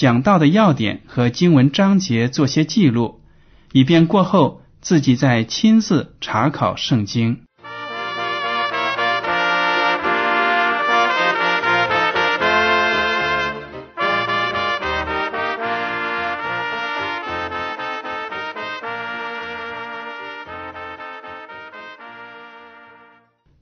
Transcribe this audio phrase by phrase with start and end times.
[0.00, 3.20] 讲到的要点和经文章节做些记录，
[3.70, 7.42] 以便过后自己再亲自查考圣经。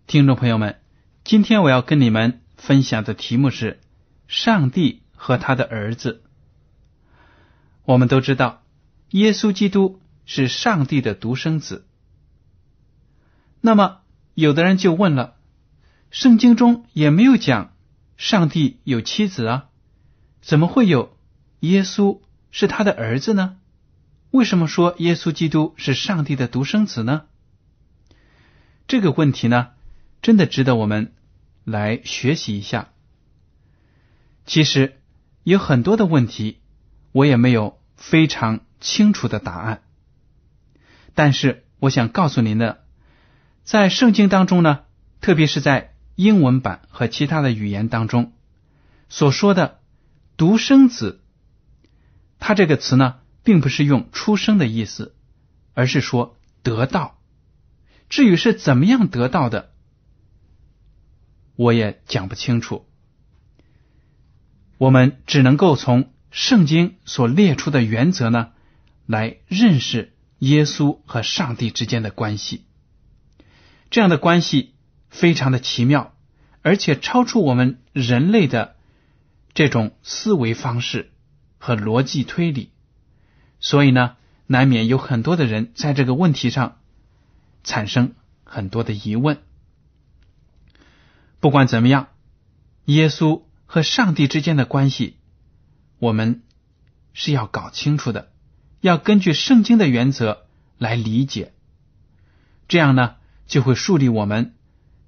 [0.06, 0.76] 听众朋友们，
[1.24, 3.80] 今天我要跟你们分享的题目是
[4.28, 6.22] 上帝和他的儿子。
[7.88, 8.62] 我们都知道，
[9.12, 11.86] 耶稣基督是上帝的独生子。
[13.62, 14.02] 那么，
[14.34, 15.36] 有的人就问了：
[16.10, 17.72] 圣经中也没有讲
[18.18, 19.70] 上帝有妻子啊，
[20.42, 21.16] 怎么会有
[21.60, 23.56] 耶稣是他的儿子呢？
[24.32, 27.22] 为什么说耶稣基督是上帝的独生子呢？
[28.86, 29.68] 这个问题呢？
[30.20, 31.14] 真的值得我们
[31.64, 32.90] 来学习一下。
[34.44, 35.00] 其实
[35.42, 36.58] 有很多的问题，
[37.18, 39.82] 我也没有非常清楚的答案。
[41.14, 42.84] 但是我想告诉您的，
[43.64, 44.84] 在圣经当中呢，
[45.20, 48.32] 特别是在英文版和其他的语言当中
[49.08, 49.80] 所说的
[50.38, 51.20] “独生子”，
[52.38, 55.16] 它这个词呢，并不是用“出生”的意思，
[55.74, 57.18] 而是说得到。
[58.08, 59.72] 至于是怎么样得到的？
[61.56, 62.86] 我也讲不清楚，
[64.78, 68.50] 我们只能够从圣经所列出的原则呢，
[69.06, 72.64] 来认识耶稣和上帝之间的关系。
[73.90, 74.74] 这样的关系
[75.08, 76.14] 非常的奇妙，
[76.62, 78.76] 而且超出我们人类的
[79.54, 81.10] 这种思维方式
[81.58, 82.70] 和逻辑推理，
[83.60, 84.16] 所以呢，
[84.46, 86.78] 难免有很多的人在这个问题上
[87.64, 88.14] 产生
[88.44, 89.38] 很多的疑问。
[91.40, 92.08] 不管怎么样，
[92.84, 95.17] 耶稣和上帝之间的关系，
[95.98, 96.42] 我们
[97.12, 98.32] 是要搞清楚的，
[98.80, 100.46] 要根据圣经的原则
[100.78, 101.52] 来理解，
[102.68, 103.16] 这样呢，
[103.46, 104.54] 就会树立我们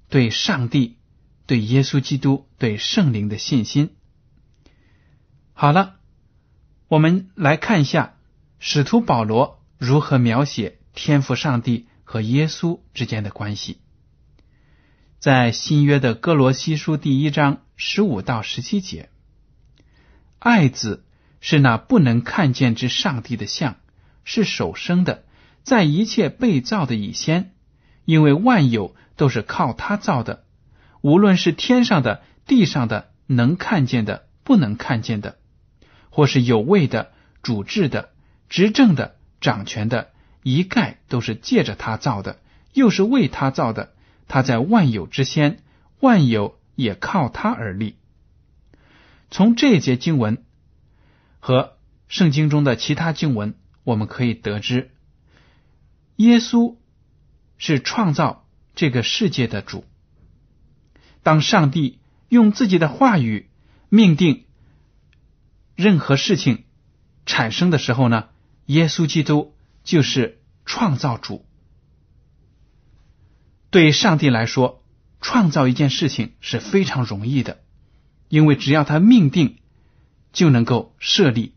[0.09, 0.97] 对上帝、
[1.45, 3.95] 对耶稣基督、对圣灵的信心。
[5.53, 5.95] 好了，
[6.87, 8.17] 我们来看一下
[8.59, 13.79] 使徒保罗如何描写天赋上帝和耶稣之间的关系。
[15.19, 19.09] 在新约的哥罗西书第一章十五到十七节，
[20.43, 21.05] 爱子
[21.39, 23.75] 是那不能看见之上帝的像，
[24.23, 25.23] 是首生的，
[25.61, 27.51] 在一切被造的以先，
[28.05, 30.43] 因为万有都是靠他造的，
[31.01, 35.37] 无论是天上的、地上的，能看见的、不能看见的，
[36.09, 37.11] 或是有位的、
[37.43, 38.09] 主治的、
[38.49, 40.09] 执政的、掌权的，
[40.41, 42.39] 一概都是借着他造的，
[42.73, 43.93] 又是为他造的。
[44.27, 45.59] 他在万有之先，
[45.99, 47.97] 万有也靠他而立。
[49.31, 50.43] 从这节经文
[51.39, 51.77] 和
[52.09, 54.91] 圣经中的其他经文，我们可以得知，
[56.17, 56.75] 耶稣
[57.57, 59.85] 是创造这个世界的主。
[61.23, 63.49] 当上帝用自己的话语
[63.87, 64.45] 命定
[65.75, 66.65] 任何事情
[67.25, 68.29] 产生的时候呢，
[68.65, 71.45] 耶稣基督就是创造主。
[73.69, 74.83] 对上帝来说，
[75.21, 77.60] 创造一件事情是非常容易的，
[78.31, 79.57] 因为只要他命定，
[80.31, 81.53] 就能够设立。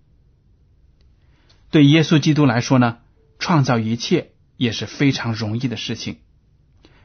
[1.70, 2.98] 对耶稣基督来说呢，
[3.38, 6.18] 创造一切也是非常容易的事情。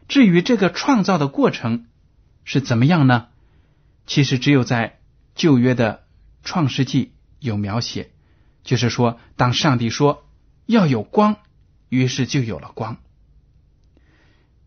[0.07, 1.85] 至于这个创造的过程
[2.43, 3.27] 是怎么样呢？
[4.07, 4.99] 其实只有在
[5.35, 6.03] 旧约的
[6.43, 8.09] 创世纪有描写，
[8.63, 10.27] 就是说，当上帝说
[10.65, 11.37] 要有光，
[11.89, 12.97] 于是就有了光。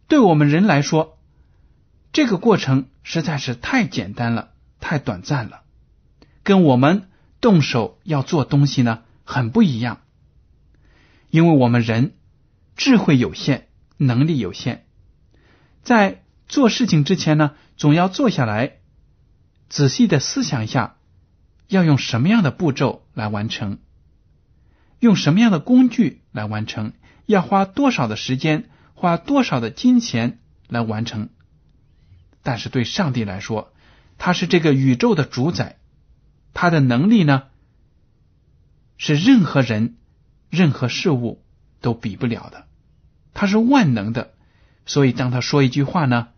[0.06, 1.18] 对我们人来说，
[2.12, 4.51] 这个过程实在是太简单了，
[4.82, 5.62] 太短暂了，
[6.42, 7.08] 跟我们
[7.40, 10.00] 动手要做东西呢，很不一样。
[11.30, 12.14] 因为我们人
[12.76, 14.80] 智慧有限，能力有限，
[15.82, 18.80] 在做事情之前呢，总要坐下来
[19.70, 20.96] 仔细的思想一下，
[21.68, 23.78] 要用什么样的步骤来完成，
[24.98, 26.92] 用什么样的工具来完成，
[27.24, 31.30] 要花多少的时间，花多少的金钱来完成。
[32.42, 33.72] 但是对上帝来说，
[34.24, 35.80] 他是这个宇宙的主宰，
[36.54, 37.48] 他的能力呢，
[38.96, 39.96] 是任何人、
[40.48, 41.42] 任何事物
[41.80, 42.68] 都比不了的。
[43.34, 44.32] 他是万能的，
[44.86, 46.28] 所以当他说一句话呢，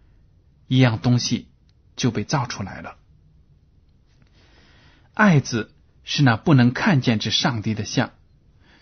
[0.67, 1.49] 一样东西
[1.95, 2.97] 就被造出来了。
[5.13, 5.71] 爱字
[6.05, 8.13] 是那不能看见之上帝的像。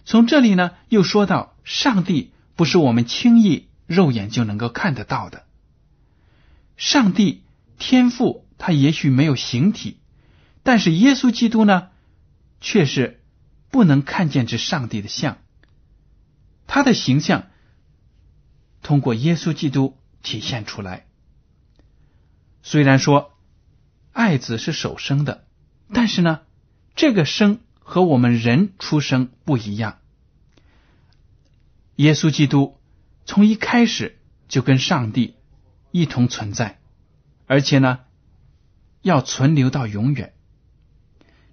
[0.04, 5.44] 从这里呢，又说到上帝不是我们轻易肉眼就能够看得到的。
[6.76, 7.42] 上帝
[7.80, 9.98] 天赋他也许没有形体，
[10.62, 11.88] 但是耶稣基督呢，
[12.60, 13.20] 却是
[13.72, 15.38] 不能看见这上帝的像。
[16.68, 17.48] 他的形象
[18.80, 21.06] 通过耶稣基督体现出来。
[22.62, 23.36] 虽然说
[24.12, 25.44] 爱子是首生的，
[25.92, 26.42] 但是呢，
[26.94, 29.98] 这个生和我们人出生不一样。
[31.96, 32.78] 耶稣基督
[33.26, 35.34] 从一开始就跟上帝。
[35.90, 36.78] 一同存在，
[37.46, 37.98] 而且呢，
[39.02, 40.34] 要存留到永远。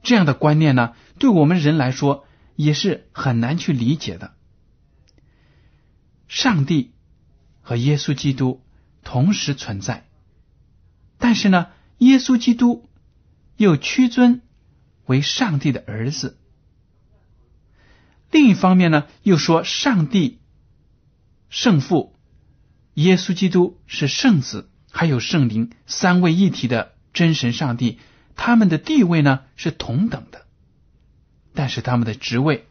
[0.01, 2.25] 这样的观念呢，对我们人来说
[2.55, 4.33] 也是很难去理解的。
[6.27, 6.93] 上帝
[7.61, 8.63] 和耶稣基督
[9.03, 10.07] 同时存在，
[11.17, 11.67] 但是呢，
[11.97, 12.87] 耶稣基督
[13.57, 14.41] 又屈尊
[15.05, 16.39] 为上帝的儿子。
[18.31, 20.39] 另一方面呢，又说上帝
[21.49, 22.15] 圣父。
[22.93, 27.99] 耶稣基督是圣子，还有圣灵三位一体的真神上帝，
[28.35, 30.45] 他们的地位呢是同等的，
[31.53, 32.67] 但是他们的职位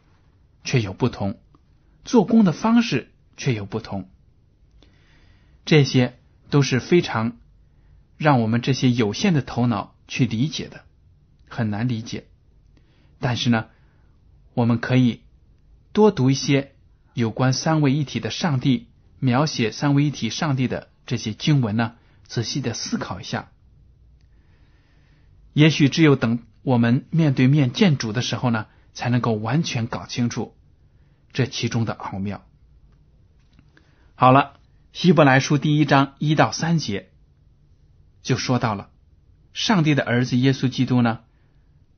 [0.64, 1.38] 却有不同，
[2.04, 4.08] 做工的方式却有不同。
[5.64, 6.18] 这些
[6.50, 7.36] 都是非常
[8.16, 10.84] 让我们这些有限的头脑去理解的，
[11.48, 12.26] 很难理解。
[13.20, 13.66] 但是呢，
[14.54, 15.22] 我们可以
[15.92, 16.72] 多读一些
[17.14, 18.88] 有关三位一体的上帝。
[19.20, 21.96] 描写三位一体上帝的这些经文呢，
[22.28, 23.50] 仔细的思考一下。
[25.58, 30.54] 也许只有等我们面对面见主的时候呢，才能够完全搞清楚
[31.32, 32.46] 这其中的奥妙。
[34.14, 34.60] 好了，
[34.92, 37.10] 希伯来书第一章一到三节
[38.22, 38.90] 就说到了，
[39.52, 41.22] 上帝的儿子耶稣基督呢，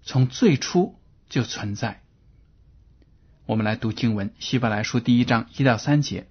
[0.03, 0.99] 从最初
[1.29, 2.01] 就存在。
[3.45, 6.29] 我们来读经文，希伯来书第一章一到三节。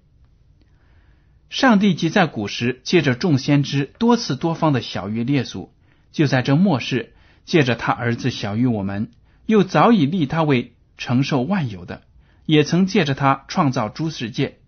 [1.52, 5.72] 上帝即在古时借着众先知多次多方的小谕列祖，
[6.12, 7.14] 就在这末世
[7.50, 9.10] 借着他儿子小于我们，
[9.48, 12.04] 又早已立他为承受万有的，
[12.46, 14.60] 也曾借着他创造诸世界。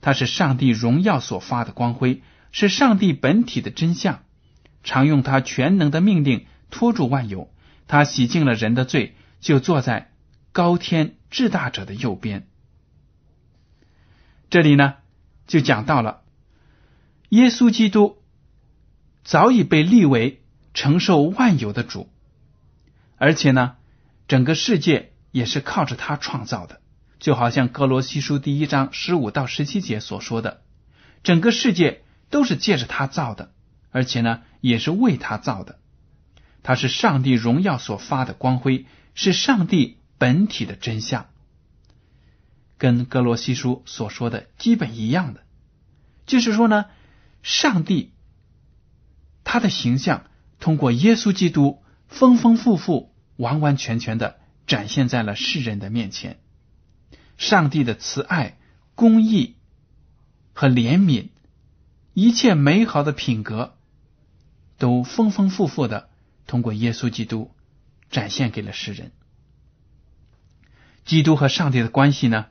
[0.00, 4.24] 他是上帝荣耀所发的光辉，是上帝本体的真相，
[4.82, 7.54] 常用他全能的命令托住万有。
[7.86, 10.10] 他洗净了人的罪，就坐在
[10.50, 12.48] 高天至大者的右边。
[14.50, 14.94] 这里呢，
[15.46, 16.22] 就讲到了。
[17.28, 18.18] 耶稣基督
[19.22, 20.42] 早已被立为
[20.72, 22.08] 承受万有的主，
[23.16, 23.76] 而且呢，
[24.28, 26.80] 整个世界也是靠着他创造的。
[27.18, 30.62] 就好像哥罗西书第一章十五到十七节所说的，
[31.22, 33.52] 整个世界都是借着他造的，
[33.90, 35.78] 而且呢，也是为他造的。
[36.62, 41.26] 他是上帝荣耀所发的光辉，是上帝本体的真相，
[42.78, 45.42] 跟哥罗西书所说的基本一样的，
[46.26, 46.86] 就是说呢。
[47.46, 48.14] 上帝，
[49.44, 50.24] 他的形象
[50.60, 56.40] 通过耶稣基督丰丰富富、完完全全的展现在了世人的面前。
[57.36, 58.58] 上帝的慈爱、
[58.94, 59.56] 公义
[60.52, 61.30] 和怜悯，
[62.12, 63.76] 一切美好的品格，
[64.78, 66.10] 都丰丰富富的
[66.46, 67.50] 通过耶稣基督
[68.10, 69.12] 展现给了世人。
[71.04, 72.46] 基督和上帝的关系呢，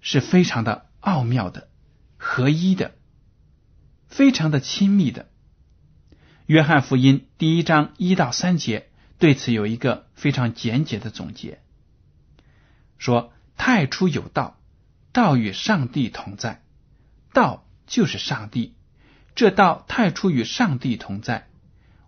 [0.00, 1.68] 是非常的奥妙的、
[2.16, 2.94] 合一的。
[4.08, 5.28] 非常的亲密的，
[6.46, 8.86] 约翰福音第一章一到三节
[9.18, 11.58] 对此有一个非常简洁的总结，
[12.98, 14.56] 说：太初有道，
[15.10, 16.62] 道与上帝同在，
[17.32, 18.74] 道就是上帝，
[19.34, 21.48] 这道太初与上帝同在，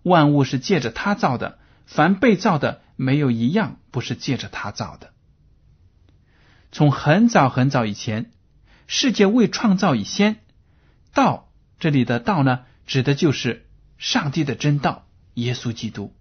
[0.03, 5.11] 万物是借着他造的，凡被造的没有一样不是借着他造的。
[6.71, 8.31] 从很早很早以前，
[8.87, 10.37] 世界未创造以先，
[11.13, 11.47] 道。
[11.77, 13.68] 这里的道呢，指的就是
[13.99, 16.15] 上帝的真道，耶稣基督。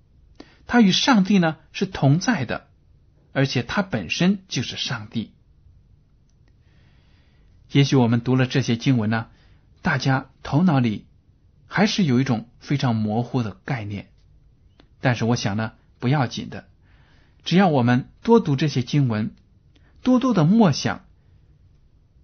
[0.67, 2.69] 他与上帝呢是同在的，
[3.33, 5.33] 而且他本身就是上帝。
[7.71, 9.29] 也许我们读了这些经文呢，
[9.81, 11.07] 大家头脑里
[11.67, 14.11] 还是有一种非常模糊的概念，
[15.01, 16.69] 但是我想呢，不要紧的，
[17.45, 19.35] 只要我们多读这些经文，
[20.03, 21.05] 多多的默想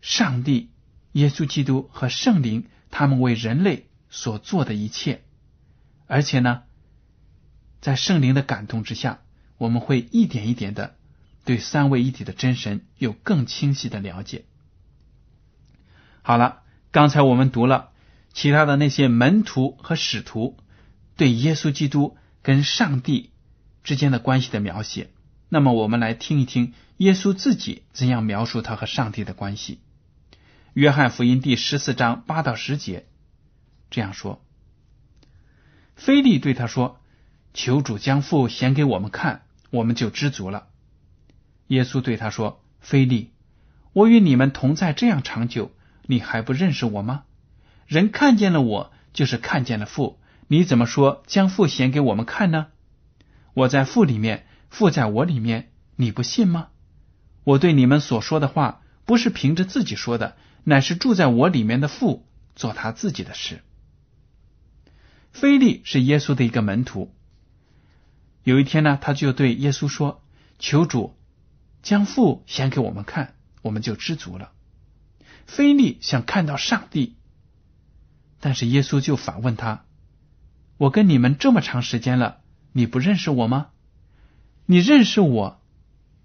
[0.00, 0.70] 上帝、
[1.12, 5.22] 耶稣基督和圣灵他们为人类所做的一切，
[6.06, 6.62] 而且呢。
[7.80, 9.20] 在圣灵的感动之下，
[9.58, 10.96] 我们会一点一点的
[11.44, 14.46] 对三位一体的真神有更清晰的了解。
[16.22, 17.90] 好了，刚才我们读了
[18.32, 20.56] 其他的那些门徒和使徒
[21.18, 23.32] 对耶稣基督跟上帝
[23.82, 25.10] 之间的关系的描写，
[25.50, 29.80] 那么我们来听一听耶稣自己怎样描述他和上帝的关系。
[30.72, 33.06] 约翰福音第十四章八到十节
[33.90, 34.42] 这样说
[35.96, 37.00] ：“菲利对他说。”
[37.56, 40.66] 求主将父显给我们看，我们就知足了。
[41.68, 43.30] 耶稣对他说：“菲利，
[43.92, 45.70] 我与你们同在这样长久，
[46.06, 47.22] 你还不认识我吗？
[47.86, 50.18] 人看见了我，就是看见了父。
[50.48, 52.66] 你怎么说将父显给我们看呢？
[53.54, 56.70] 我在父里面，父在我里面，你不信吗？
[57.44, 60.34] 我对你们所说的话，不是凭着自己说的，
[60.64, 63.62] 乃是住在我里面的父做他自己的事。”
[65.34, 67.12] 菲利是耶稣的一个门徒。
[68.44, 70.22] 有一天呢，他就对耶稣说
[70.60, 71.16] ：“求主
[71.82, 74.52] 将父显给我们看，我们就知足了。”
[75.44, 77.16] 菲利想看到上帝，
[78.38, 79.84] 但是耶稣就反问他
[80.78, 82.40] ：“我跟你们这么长时间了，
[82.72, 83.70] 你不认识我吗？
[84.66, 85.60] 你认识我，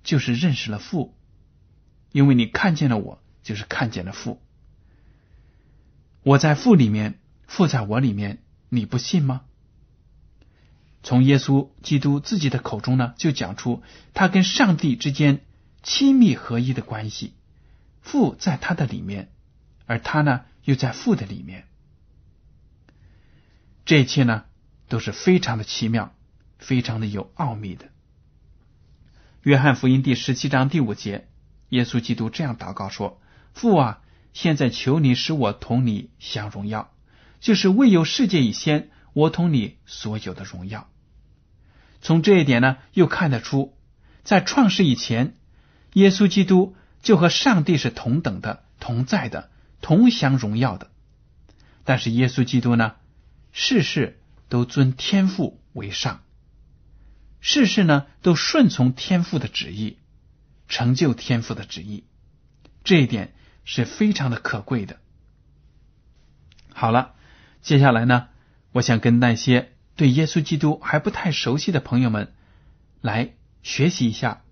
[0.04, 1.18] 就是认识了父，
[2.12, 4.40] 因为你看见了我，就是看见了父。
[6.22, 9.42] 我在父里面，父在我里面，你不信吗？”
[11.02, 13.84] 从耶稣基督自己的口中呢，就讲出
[14.14, 15.46] 他跟上帝之间
[15.82, 17.34] 亲密合一的关系，
[18.02, 19.32] 父在他的里面，
[19.86, 21.68] 而他呢又在父的里面。
[23.86, 24.44] 这一切呢
[24.90, 26.14] 都是非常的奇妙，
[26.58, 27.90] 非常的有奥秘的。
[29.42, 31.30] 约翰福音第十七章第五节，
[31.70, 33.22] 耶稣基督这样祷告说
[33.56, 34.02] ：“父啊，
[34.34, 36.92] 现在求你使我同你享荣耀，
[37.40, 40.88] 就是未有世界以先。”我同你所有的荣耀，
[42.00, 43.76] 从这一点呢，又看得出，
[44.24, 45.36] 在创世以前，
[45.94, 49.50] 耶稣基督就和上帝是同等的、同在的、
[49.82, 50.92] 同享荣耀的。
[51.84, 52.96] 但是耶稣基督呢，
[53.52, 56.22] 事事都尊天父为上，
[57.42, 59.98] 事事呢都顺从天父的旨意，
[60.68, 62.04] 成就天父的旨意，
[62.84, 63.34] 这一点
[63.66, 65.00] 是非常的可贵的。
[66.72, 67.16] 好了，
[67.62, 68.28] 接下来呢。
[68.72, 72.36] 我想跟那些对耶稣基督还不太熟悉的朋友们
[73.02, 74.44] 来学习一下，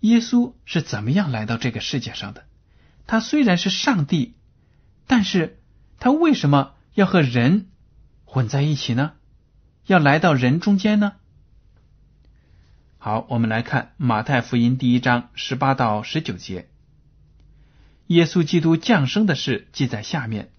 [0.00, 2.46] 耶稣是怎么样来到这个世界上的。
[3.06, 4.34] 他虽然是上帝，
[5.06, 5.60] 但是
[5.98, 7.68] 他为什么要和人
[8.24, 9.12] 混在一起呢？
[9.84, 11.12] 要来到人中间呢？
[12.96, 16.70] 好，我们来看马太福音第一章十八到十九节，
[18.06, 20.50] 耶稣基督降生的事记在下面。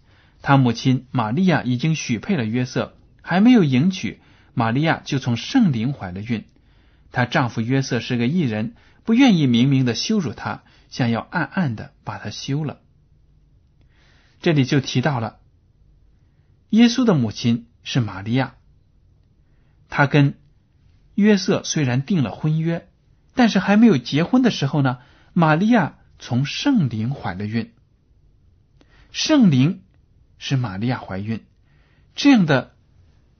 [0.41, 4.19] 他母亲玛利亚已经许配了约瑟，还没有迎娶，
[4.55, 6.45] 玛利亚就从圣灵怀了孕。
[7.11, 12.79] 她丈夫约瑟是个异人，不愿意明明的羞辱她，想要暗暗的把她休了。
[14.41, 15.37] 这里就提到了
[16.69, 18.55] 耶稣的母亲是玛利亚，
[19.89, 20.39] 她跟
[21.13, 22.89] 约瑟虽然订了婚约，
[23.35, 24.97] 但是还没有结婚的时候呢，
[25.33, 27.73] 玛利亚从圣灵怀了孕，
[29.11, 29.83] 圣灵。
[30.43, 31.45] 使玛利亚怀孕，
[32.15, 32.73] 这样的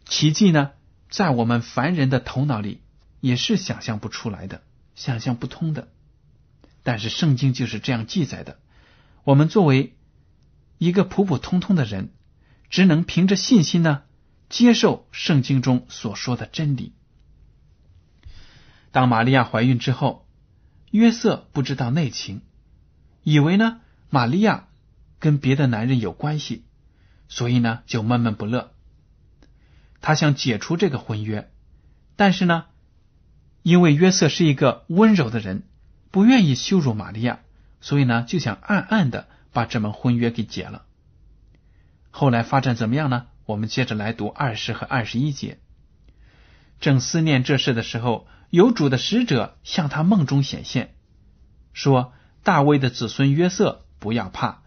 [0.06, 0.74] 奇迹呢，
[1.10, 2.80] 在我们凡人的头脑里
[3.20, 4.62] 也是想象不出来的，
[4.94, 5.88] 想象不通的。
[6.84, 8.60] 但是圣经就是这样记载的。
[9.24, 9.98] 我们作为
[10.78, 12.14] 一个普普通通的人，
[12.70, 14.04] 只能凭着信心呢，
[14.48, 16.94] 接受圣经中所说的真理。
[18.92, 20.28] 当玛利亚怀孕之后，
[20.92, 22.42] 约瑟不知道内情，
[23.24, 23.82] 以为呢
[24.12, 24.68] 玛利亚
[25.18, 26.64] 跟别的男人有关系。
[27.32, 28.74] 所以呢，就闷闷不乐。
[30.02, 31.50] 他想解除这个婚约，
[32.18, 32.66] 但是呢，
[33.64, 35.64] 因为约瑟是一个温柔的人，
[36.12, 37.40] 不愿意羞辱玛利亚，
[37.80, 40.84] 所以呢，就想暗暗的把这门婚约给解了。
[42.10, 43.28] 后来发展怎么样呢？
[43.46, 45.58] 我们接着来读二十和二十一节。
[46.82, 50.96] 正思念这事的时候，有主的使者向他梦中显现，
[51.72, 52.12] 说
[52.44, 54.61] ：“大卫的子孙约瑟，不要怕。”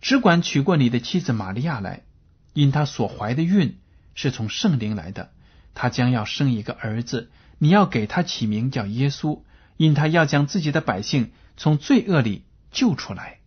[0.00, 2.04] 只管娶过你的妻子玛利亚来，
[2.52, 3.78] 因她所怀的孕
[4.14, 5.32] 是从圣灵来的，
[5.74, 9.42] 她将要生一个儿子，你要给他起名叫耶稣，
[9.76, 13.40] 因他要将自己的百姓从罪恶里救出来。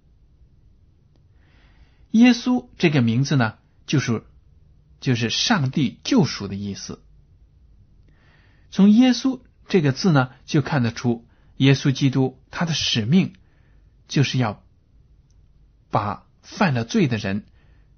[2.11, 3.55] 耶稣这个名字呢，
[3.87, 4.23] 就是
[4.99, 7.03] 就是上帝救赎的意思。
[8.69, 13.33] 从耶稣这个字呢，就看得出耶稣基督他的使命
[14.07, 14.63] 就是要
[15.89, 17.45] 把犯了罪的人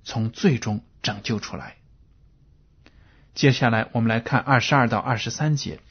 [0.03, 1.75] 从罪中拯救出来。
[3.33, 5.81] 接下来我们来看二十二到二十三节，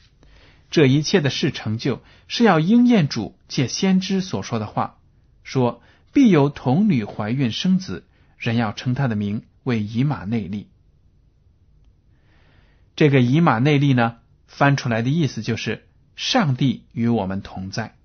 [0.71, 4.97] 这一切的事成就，是要应验主借先知所说的话，
[5.43, 8.07] 说必有童女怀孕生子。
[8.37, 10.69] 人要称他的名为以马内利。
[12.95, 17.95] 这个以马内利呢，翻出来的意思就是上帝与我们同在。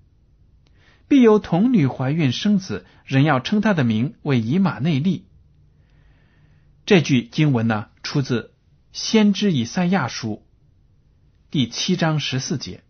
[1.11, 5.27] 必有童女怀孕生子，人要称他的名为以马内利。
[6.85, 8.53] 这句经文呢，出自
[8.93, 10.45] 先知以赛亚书
[11.49, 12.85] 第七章十四节。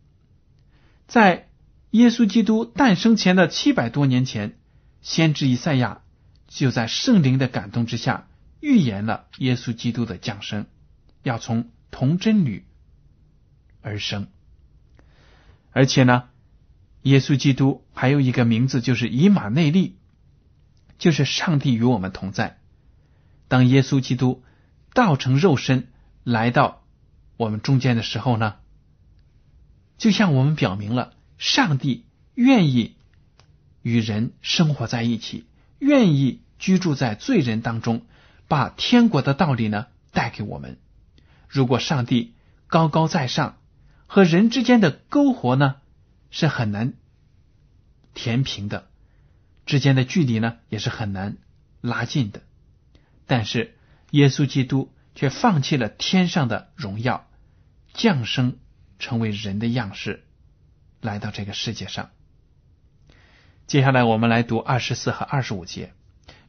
[1.08, 1.50] 在
[1.90, 4.56] 耶稣基督诞生前的七百多年前，
[5.02, 6.04] 先知以赛亚。
[6.48, 8.28] 就在圣灵的感动之下，
[8.60, 10.68] 预言了耶稣基督的降生，
[11.24, 12.68] 要从童贞女
[13.82, 14.28] 而生。
[15.72, 16.26] 而且呢，
[17.04, 19.98] 耶稣基督还有一个名字，就是以马内利，
[20.98, 22.60] 就是上帝与我们同在。
[23.48, 24.44] 当耶稣基督
[24.94, 25.88] 道成肉身
[26.24, 26.84] 来到
[27.38, 28.56] 我们中间的时候呢，
[29.98, 32.06] 就向我们表明了上帝
[32.36, 32.96] 愿意
[33.82, 35.46] 与人生活在一起。
[35.80, 38.04] 愿意居住在罪人当中，
[38.48, 40.78] 把天国的道理呢带给我们。
[41.48, 42.36] 如果上帝
[42.68, 43.58] 高高在上，
[44.06, 45.78] 和人之间的沟壑呢
[46.32, 46.94] 是很难
[48.16, 48.90] 填平的，
[49.66, 51.38] 之间的距离呢也是很难
[51.82, 52.42] 拉近的。
[53.28, 53.78] 但是
[54.10, 57.30] 耶稣基督却放弃了天上的荣耀，
[57.94, 58.58] 降生
[58.98, 60.24] 成为人的样式，
[61.02, 62.10] 来到这个世界上。
[63.68, 65.94] 接下来我们来读二十四和二十五节。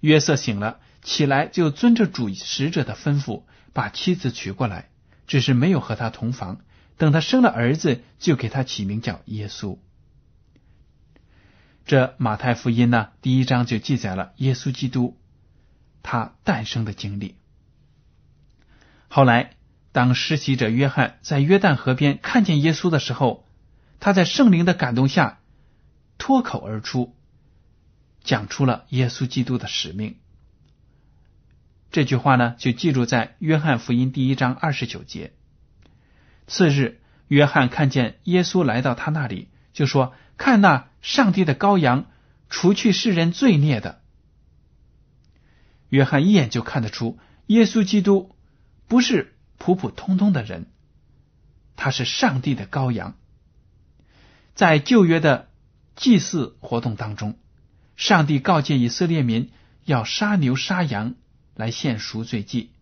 [0.01, 4.91] 约瑟醒了，起来就遵着主使者的吩咐，把妻子娶过来，
[5.29, 6.61] 只是没有和他同房。
[6.97, 9.79] 等他生了儿子，就给他起名叫耶稣。
[11.85, 15.19] 这马太福音呢，第一章就记载了耶稣基督
[16.03, 17.37] 他诞生的经历。
[19.09, 19.57] 后来，
[19.93, 23.47] 当施习者约翰在约旦河边看见耶稣的时候，
[24.01, 25.39] 他在圣灵的感动下。
[26.19, 27.17] 脱口而出，
[28.23, 30.19] 讲出了耶稣基督的使命。
[31.91, 35.33] 这句话呢，就记录在约翰福音第一章二十九节。
[36.47, 42.07] 次日，约翰看见耶稣来到他那里，就说：“看那上帝的羔羊，
[42.49, 44.01] 除去世人罪孽的。”
[45.89, 48.35] 约翰一眼就看得出，耶稣基督
[48.89, 50.67] 不是普普通通的人，
[51.77, 53.17] 他是上帝的羔羊。
[54.55, 55.49] 在旧约的。
[55.95, 57.37] 祭祀活动当中，
[57.97, 59.53] 上帝告诫以色列民
[59.85, 61.17] 要杀牛杀羊
[61.55, 62.73] 来献赎罪祭。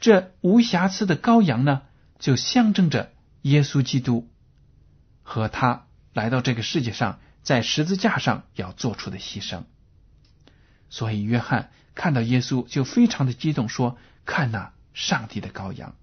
[0.00, 1.82] 这无瑕疵的羔羊呢，
[2.20, 4.30] 就象征着耶稣基督
[5.22, 9.64] 和他来到这个世界上，在十字架上要做出的牺牲。
[10.90, 15.96] 所以，约翰看到耶稣就非常的激动，说：“看那上帝的羔羊。”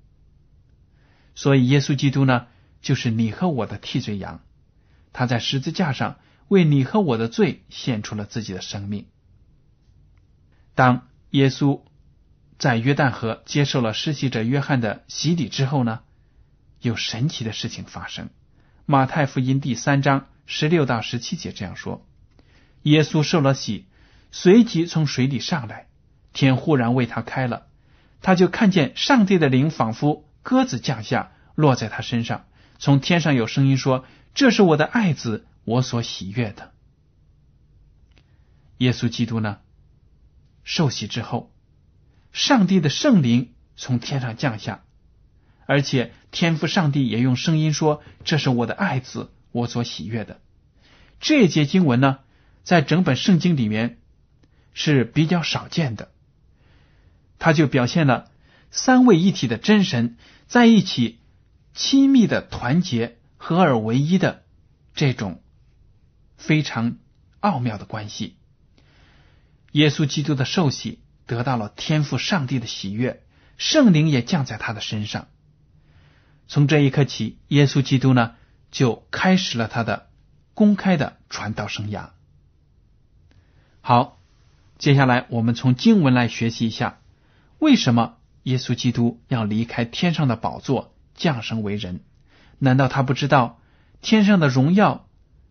[1.35, 2.47] 所以，耶稣基督呢，
[2.81, 4.41] 就是你和我的替罪羊。
[5.13, 9.07] 他在十字架上为你和我的罪献出了自己的生命。
[10.73, 11.81] 当耶稣
[12.57, 16.01] 在约旦河接受了施洗者约翰的洗礼之后呢，
[16.81, 18.29] 有神奇的事情发生。
[18.85, 22.05] 马太福音第三章十六到十七节这样说：
[22.83, 23.85] 耶稣受了洗，
[24.31, 25.87] 随即从水里上来，
[26.33, 27.67] 天忽然为他开了，
[28.21, 32.45] 他就看见上帝的灵仿佛鸽子降下，落在他身上。
[32.79, 34.05] 从天上有声音说。
[34.37, 36.71] 这是我的爱子，我所喜悦的。
[38.77, 39.57] 耶稣基督呢？
[40.63, 41.51] 受洗之后，
[42.31, 44.83] 上帝的圣灵从天上降下，
[45.67, 50.41] 而且天父上帝也用声音说：“这是我的爱子，我所喜悦的。”
[51.21, 52.17] 这节经文呢，
[52.63, 53.99] 在整本圣经里面
[54.73, 56.11] 是比较少见的，
[57.37, 58.31] 它就表现了
[58.71, 61.19] 三位一体的真神在一起
[61.75, 63.13] 亲密的团结。
[63.39, 64.43] 合而为一的
[64.95, 65.43] 这种
[66.37, 66.97] 非常
[67.39, 68.35] 奥妙的关系，
[69.71, 73.23] 耶稣基督的受洗得到了天赋上帝的喜悦，
[73.57, 75.27] 圣灵也降在他的身上。
[76.47, 78.35] 从这一刻起，耶稣基督呢
[78.71, 80.07] 就开始了他的
[80.53, 82.09] 公开的传道生涯。
[83.81, 84.17] 好，
[84.77, 86.99] 接下来我们从经文来学习一下，
[87.59, 92.01] 为什么耶稣基督要离开天上的宝座降生为人。
[92.59, 93.59] 难道他不知道
[94.01, 95.07] 天上的荣耀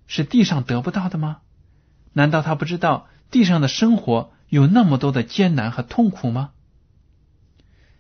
[0.06, 1.38] 是地上得不到的吗？
[2.12, 6.52] 难道他不知道地上的生活有那么多的艰难和痛苦吗？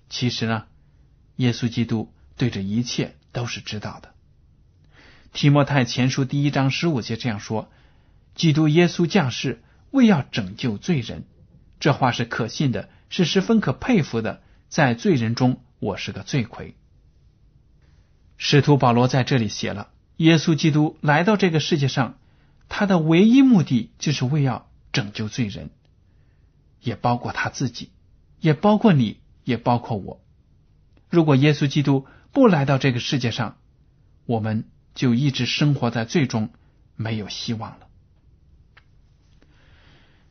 [0.08, 0.64] 其实呢，
[1.36, 4.14] 耶稣基督对这一切都是知道的。
[5.32, 7.70] 提摩太前书第一章十五节这样说
[8.34, 11.24] ：“基督耶稣降世，为要拯救罪人。”
[11.78, 14.42] 这话是可信的，是十分可佩服的。
[14.68, 16.74] 在罪人中，我是个罪魁。
[18.36, 22.18] 使徒保罗在这里写了：耶稣基督来到这个世界上，
[22.68, 25.70] 他的唯一目的就是为要拯救罪人，
[26.80, 27.90] 也包括他自己，
[28.40, 30.20] 也包括你，也包括我。
[31.08, 33.56] 如果耶稣基督不来到这个世界上，
[34.26, 36.50] 我们就一直生活在最终，
[36.94, 37.86] 没有希望了。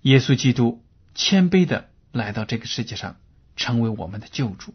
[0.02, 0.84] 耶稣基督
[1.16, 3.16] 谦卑的来到这个世界上。
[3.56, 4.74] 成为我们的救主，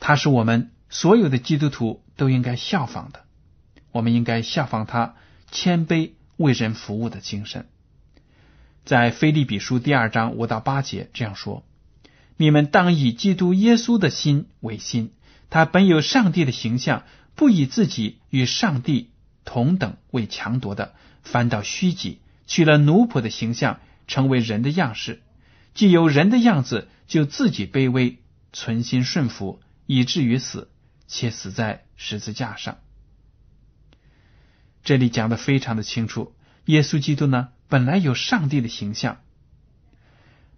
[0.00, 3.24] 他是我们所有的基督徒都应该效仿的。
[3.92, 5.14] 我们应该效仿他
[5.50, 7.68] 谦卑为人服务的精神。
[8.84, 11.64] 在腓利比书第二章五到八节这样说
[12.36, 15.12] ：“你们当以基督耶稣的心为心，
[15.50, 19.10] 他本有上帝的形象，不以自己与上帝
[19.44, 25.22] 同等为强夺的，反倒虚己，取了奴仆的形象，成为人的样式。”
[25.74, 28.18] 既有人的样子，就自己卑微，
[28.52, 30.70] 存心顺服，以至于死，
[31.06, 32.78] 且死在十字架上。
[34.82, 36.34] 这里讲的非常的清楚。
[36.64, 39.20] 耶稣基督呢，本来有上帝的形象，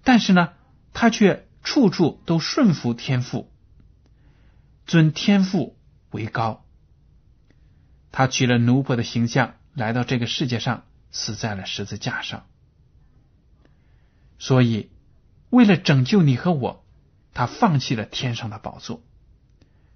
[0.05, 0.55] 但是呢，
[0.94, 3.53] 他却处处都顺服天父，
[4.90, 5.79] 尊天父
[6.11, 6.66] 为高。
[8.11, 12.48] 他取了奴仆的形象，来到这个世界上，死在了十字架上。
[14.40, 14.90] 所以。
[15.50, 16.85] 为了拯救你和我，
[17.35, 19.05] 他放弃了天上的宝座。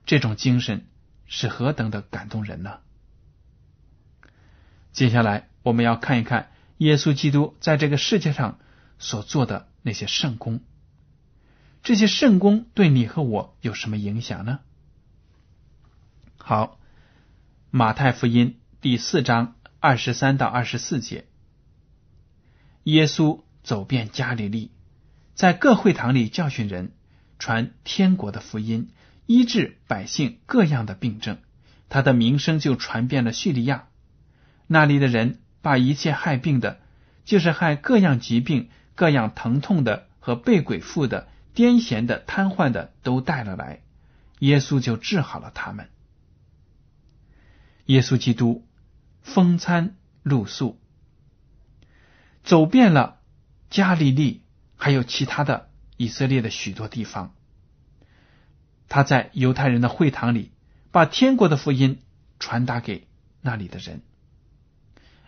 [0.05, 0.87] 这种精神
[1.27, 2.79] 是何等的感动人呢？
[4.93, 8.61] 接下来我们要看一看耶稣基督在这个世界上
[8.99, 10.61] 所做的那些圣功。
[11.83, 14.61] 这些圣功对你和我有什么影响呢？
[16.47, 16.79] 好，
[17.71, 21.25] 马太福音第四章二十三到二十四节，
[22.83, 24.71] 耶稣走遍加利利。
[25.35, 26.93] 在各会堂里教训人，
[27.39, 28.91] 传天国的福音，
[29.25, 31.39] 医治百姓各样的病症，
[31.89, 33.89] 他的名声就传遍了叙利亚。
[34.67, 36.79] 那里的人把一切害病的，
[37.25, 43.81] 就是害各样疾病、各样疼痛的和被鬼附的、癫痫的、瘫痪的都带了来，
[44.41, 45.89] 耶稣就治好了他们。
[47.87, 48.67] 耶稣基督
[49.23, 50.79] 风餐露宿，
[52.43, 53.21] 走遍了
[53.71, 54.43] 加利利。
[54.77, 57.35] 还有其他的以色列的许多地方，
[58.89, 60.53] 他在犹太人的会堂里
[60.91, 62.03] 把天国的福音
[62.39, 63.07] 传达给
[63.41, 64.03] 那里的人，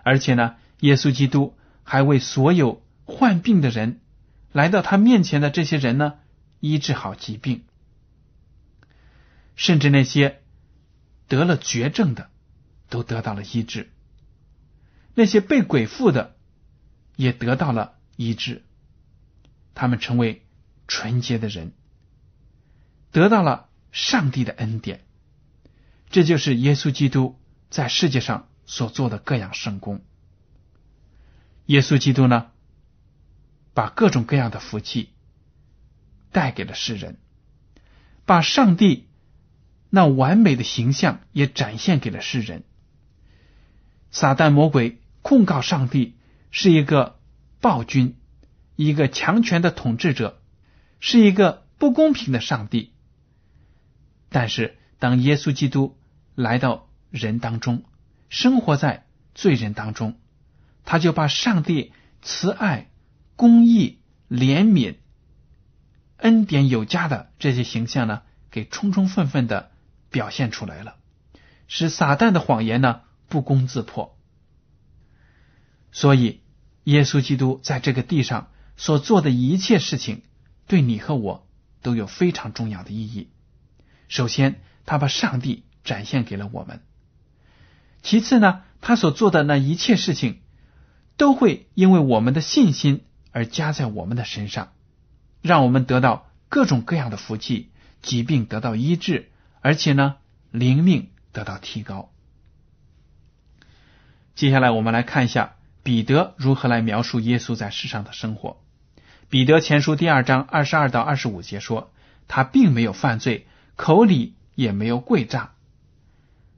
[0.02, 4.00] 而且呢，耶稣基督还为所有患病的人
[4.52, 6.18] 来到他面前的这些人呢
[6.60, 7.64] 医治好疾病，
[9.54, 10.42] 甚至那些
[11.28, 12.30] 得了绝症的
[12.88, 13.90] 都得到了医治，
[15.14, 16.37] 那些被鬼附的
[17.16, 18.64] 也得到了医治。
[19.75, 20.46] 他们成为
[20.88, 21.72] 纯洁的人，
[23.12, 25.05] 得到了上帝的恩典。
[26.09, 30.03] 这就是耶稣基督在世界上所做的各样圣功。
[31.66, 32.53] 耶稣基督呢，
[33.75, 35.11] 把各种各样的福气
[36.31, 37.18] 带给了世人，
[38.25, 39.09] 把上帝
[39.90, 42.64] 那完美的形象也展现给了世人。
[44.18, 46.16] 撒旦魔鬼控告上帝
[46.50, 47.18] 是一个
[47.61, 48.16] 暴君。
[48.74, 50.40] 一个强权的统治者
[51.00, 52.92] 是一个不公平的上帝，
[54.31, 55.98] 但是当耶稣基督
[56.35, 57.85] 来到人当中，
[58.31, 60.18] 生活在罪人当中，
[60.87, 62.88] 他就把上帝慈爱、
[63.35, 63.98] 公义、
[64.31, 64.96] 怜悯、
[66.16, 69.70] 恩典有加的这些形象呢，给充充分分的
[70.11, 70.96] 表现出来了，
[71.68, 74.18] 使撒旦的谎言呢不攻自破。
[75.92, 76.40] 所以，
[76.84, 78.50] 耶稣基督在这个地上。
[78.78, 80.20] 所做的一切事情，
[80.66, 81.48] 对你和我
[81.80, 83.30] 都有非常重要的意义。
[84.08, 86.80] 首先，他把上帝展现给了我们；
[88.02, 90.42] 其次呢，他所做的那一切事情，
[91.16, 94.74] 都会因为我们的信心而加在我们的身上，
[95.40, 97.70] 让我们得到各种各样的福气，
[98.02, 99.30] 疾病得到医治，
[99.62, 100.16] 而且呢，
[100.50, 102.12] 灵命得到提高。
[104.37, 108.59] 接下来，我们来看一下彼得如何来描述耶稣在世上的生活。
[109.31, 111.90] 彼得前书第二章二十二到二十五节说，
[112.29, 113.46] 他并没有犯罪，
[113.77, 115.53] 口里也没有诡诈。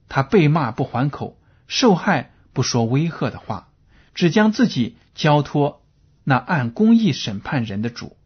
[0.09, 1.39] 他被骂不还口，
[1.69, 3.69] 受害不说威吓的话，
[4.13, 5.81] 只将自己交托
[6.25, 8.17] 那按公义审判人的主。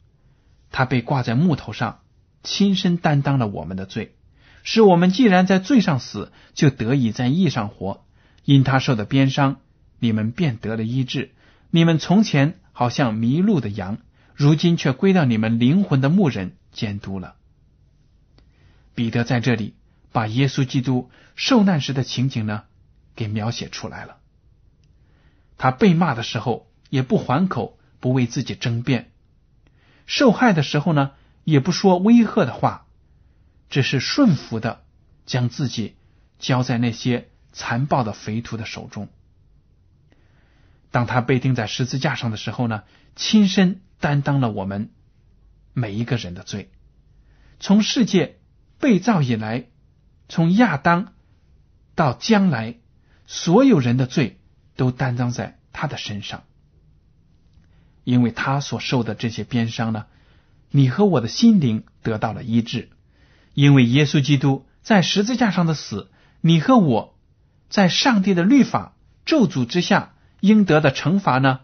[0.70, 2.00] 他被挂在木头上，
[2.42, 4.16] 亲身担当了我们的罪，
[4.62, 8.06] 使我们既然在罪上死，就得以在义上活。
[8.44, 9.60] 因他受的鞭伤，
[9.98, 11.32] 你们便得了医治。
[11.70, 13.98] 你们从前好像迷路的羊，
[14.34, 17.36] 如今却归到你们灵魂的牧人监督了。
[18.94, 19.74] 彼得在这里
[20.10, 22.64] 把耶稣基督受难时的情景呢，
[23.16, 24.18] 给描写出来了。
[25.56, 29.04] 他被骂的时候也不还口，不为自己争辩；
[30.06, 31.12] 受害的时候呢，
[31.44, 32.86] 也不说威吓的话，
[33.70, 34.84] 只是顺服的
[35.24, 35.94] 将自己
[36.38, 39.08] 交在那些残暴的匪徒的手中。
[40.90, 42.82] 当他被钉在十字架上的时候呢，
[43.16, 44.90] 亲身担当了我们
[45.72, 46.70] 每一个人的罪，
[47.60, 48.38] 从世界。
[48.82, 49.66] 被造以来，
[50.28, 51.12] 从亚当
[51.94, 52.80] 到将来，
[53.28, 54.40] 所有人的罪
[54.74, 56.42] 都担当在他的身上。
[58.02, 60.06] 因为他所受的这些鞭伤呢，
[60.72, 62.90] 你和我的心灵得到了医治。
[63.54, 66.10] 因为耶稣基督在十字架上的死，
[66.40, 67.11] 你和我
[67.72, 71.60] 在上帝的律法咒诅之下应得的惩罚呢，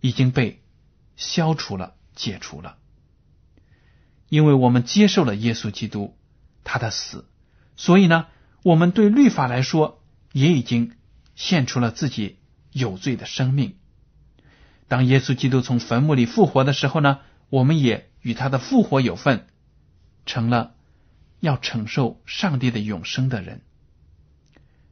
[0.00, 0.62] 已经被
[1.16, 2.76] 消除了、解除了。
[4.28, 6.16] 因为我们接受了耶稣基督。
[6.62, 7.24] 他的死，
[7.74, 8.26] 所以呢，
[8.62, 10.92] 我们对律法来说也已经
[11.34, 12.36] 献出了自己
[12.70, 13.76] 有罪的生命。
[14.86, 19.46] 当耶稣基督从坟墓里复活的时候呢，我们也与他的复活有份，
[20.26, 20.74] 成了
[21.40, 23.62] 要承受上帝的永生的人。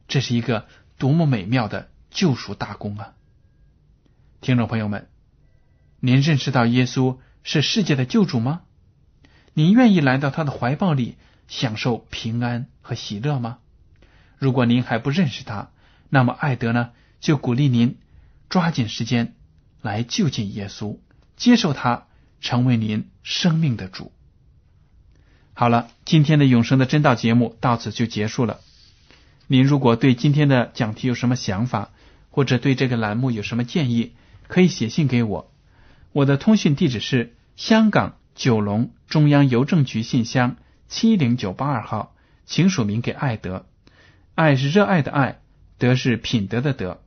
[0.09, 0.67] 这是一个
[0.97, 3.13] 多么美妙的救赎大功啊！
[4.41, 5.07] 听众朋友们，
[5.99, 8.63] 您认识到耶稣是世界的救主吗？
[9.53, 11.15] 您愿意来到他的怀抱里？
[11.47, 13.59] 享受平安和喜乐吗？
[14.37, 15.69] 如果您还不认识他，
[16.09, 17.99] 那么艾德呢就鼓励您
[18.49, 19.35] 抓紧时间
[19.81, 20.97] 来就近耶稣，
[21.37, 22.07] 接受他
[22.41, 24.11] 成为您生命的主。
[25.53, 28.59] 好了，今天的永生的真道节目到此就结束了。
[29.51, 31.89] 您如果对今天的讲题有什么想法，
[32.29, 34.13] 或者对这个栏目有什么建议，
[34.47, 35.51] 可以写信给我。
[36.11, 40.55] 我的通讯地址是香港九龙中央邮政局信箱。
[40.87, 43.65] 七零九八二号，请署名给爱德。
[44.35, 45.39] 爱是热爱的爱，
[45.79, 47.01] 德是品德的德。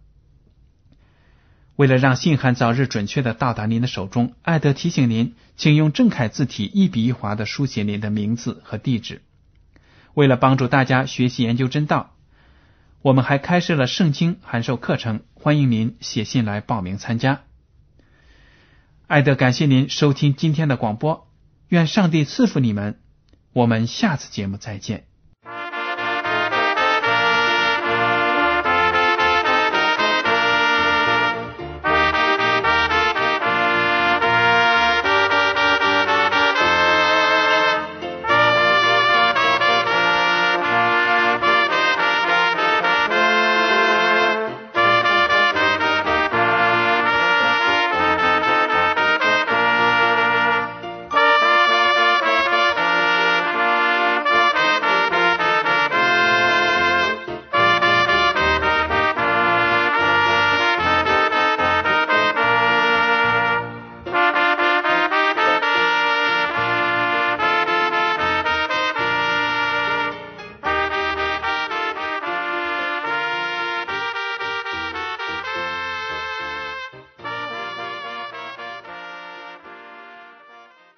[1.77, 9.23] 为了让信函早日准确的到达您的手中，爱德提醒您，请用正楷字体一笔一划的书写您的名字和地址。
[10.15, 12.17] 为了帮助大家学习研究真道，
[13.03, 17.43] 我们还开设了圣经函授课程，欢迎您写信来报名参加。
[19.09, 21.29] 爱德感谢您收听今天的广播，
[21.69, 23.01] 愿上帝赐福你们。
[23.53, 25.12] 我们下次节目再见。